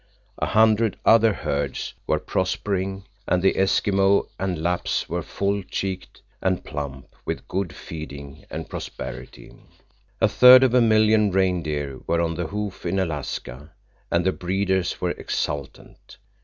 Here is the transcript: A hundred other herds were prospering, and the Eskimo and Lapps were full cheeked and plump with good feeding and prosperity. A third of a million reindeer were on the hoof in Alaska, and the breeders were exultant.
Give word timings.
A 0.39 0.47
hundred 0.47 0.97
other 1.05 1.31
herds 1.31 1.93
were 2.07 2.17
prospering, 2.17 3.03
and 3.27 3.43
the 3.43 3.53
Eskimo 3.53 4.25
and 4.39 4.57
Lapps 4.57 5.07
were 5.07 5.21
full 5.21 5.61
cheeked 5.61 6.23
and 6.41 6.63
plump 6.65 7.13
with 7.23 7.47
good 7.47 7.71
feeding 7.71 8.43
and 8.49 8.67
prosperity. 8.67 9.53
A 10.19 10.27
third 10.27 10.63
of 10.63 10.73
a 10.73 10.81
million 10.81 11.29
reindeer 11.29 11.99
were 12.07 12.19
on 12.19 12.33
the 12.33 12.47
hoof 12.47 12.83
in 12.83 12.97
Alaska, 12.97 13.73
and 14.09 14.25
the 14.25 14.31
breeders 14.31 14.99
were 14.99 15.11
exultant. 15.11 16.17